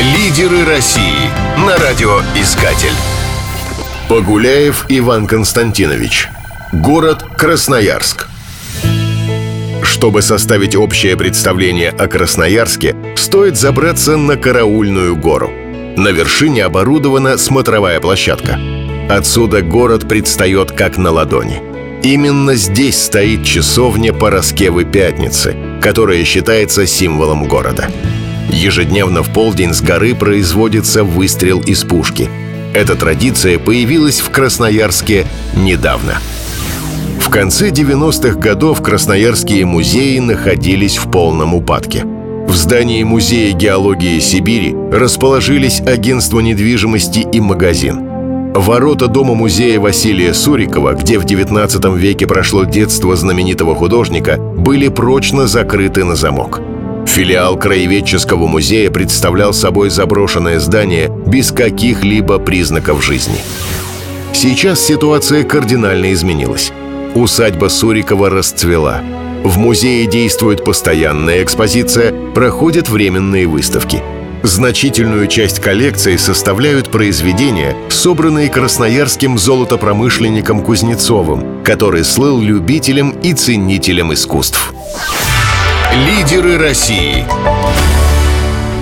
[0.00, 2.90] Лидеры России на радиоискатель.
[4.08, 6.30] Погуляев Иван Константинович.
[6.72, 8.28] Город Красноярск.
[9.84, 15.52] Чтобы составить общее представление о Красноярске, стоит забраться на Караульную гору.
[15.96, 18.58] На вершине оборудована смотровая площадка.
[19.08, 21.62] Отсюда город предстает как на ладони.
[22.02, 27.88] Именно здесь стоит часовня Пороскевы Пятницы, которая считается символом города.
[28.54, 32.30] Ежедневно в полдень с горы производится выстрел из пушки.
[32.72, 36.18] Эта традиция появилась в Красноярске недавно.
[37.18, 42.04] В конце 90-х годов красноярские музеи находились в полном упадке.
[42.46, 48.08] В здании Музея геологии Сибири расположились агентство недвижимости и магазин.
[48.54, 56.04] Ворота дома-музея Василия Сурикова, где в 19 веке прошло детство знаменитого художника, были прочно закрыты
[56.04, 56.60] на замок–
[57.06, 63.38] Филиал краеведческого музея представлял собой заброшенное здание без каких-либо признаков жизни.
[64.32, 66.72] Сейчас ситуация кардинально изменилась.
[67.14, 69.00] Усадьба Сурикова расцвела.
[69.44, 74.02] В музее действует постоянная экспозиция, проходят временные выставки.
[74.42, 84.74] Значительную часть коллекции составляют произведения, собранные красноярским золотопромышленником Кузнецовым, который слыл любителем и ценителем искусств.
[85.94, 87.24] Лидеры России.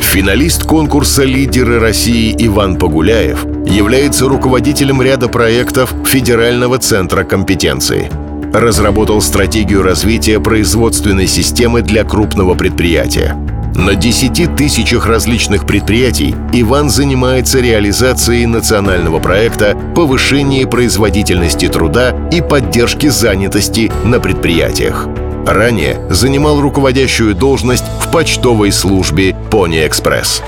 [0.01, 8.11] Финалист конкурса «Лидеры России» Иван Погуляев является руководителем ряда проектов Федерального центра компетенции.
[8.55, 13.37] Разработал стратегию развития производственной системы для крупного предприятия.
[13.75, 23.09] На 10 тысячах различных предприятий Иван занимается реализацией национального проекта повышения производительности труда и поддержки
[23.09, 25.09] занятости на предприятиях.
[25.47, 30.43] Ранее занимал руководящую должность в почтовой службе «Пони Экспресс».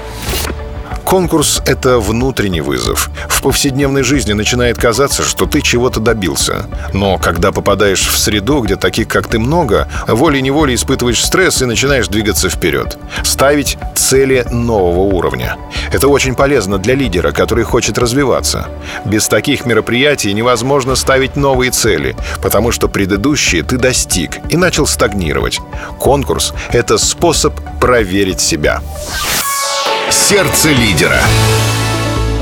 [1.05, 3.11] Конкурс— это внутренний вызов.
[3.29, 6.67] В повседневной жизни начинает казаться, что ты чего-то добился.
[6.93, 12.09] Но когда попадаешь в среду, где таких, как ты, много, волей-неволей испытываешь стресс и начинаешь
[12.09, 12.99] двигаться вперед.
[13.23, 15.57] Ставить цели нового уровня.
[15.93, 18.67] Это очень полезно для лидера, который хочет развиваться.
[19.05, 25.61] Без таких мероприятий невозможно ставить новые цели, потому что предыдущие ты достиг и начал стагнировать.
[25.99, 28.81] Конкурс— это способ проверить себя.
[30.27, 31.21] Сердце лидера.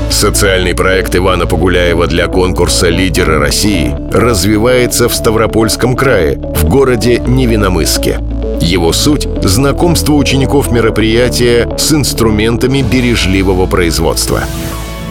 [0.09, 8.21] Социальный проект Ивана Погуляева для конкурса «Лидеры России» развивается в Ставропольском крае, в городе Невиномысске.
[8.61, 14.45] Его суть– знакомство учеников мероприятия с инструментами бережливого производства.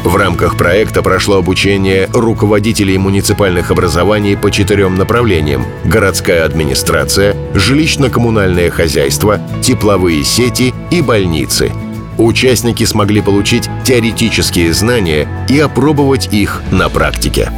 [0.03, 9.41] В рамках проекта прошло обучение руководителей муниципальных образований по четырем направлениям– городская администрация, жилищно-коммунальное хозяйство,
[9.60, 11.71] тепловые сети и больницы–
[12.18, 17.50] Участники смогли получить теоретические знания и опробовать их на практике.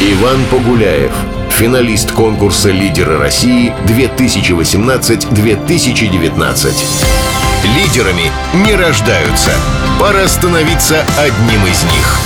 [0.00, 1.12] Иван Погуляев,
[1.50, 6.72] финалист конкурса «Лидеры России» 2018-2019.
[7.76, 8.30] Лидерами
[8.66, 9.52] не рождаются.
[9.98, 12.18] Пора становиться одним из них.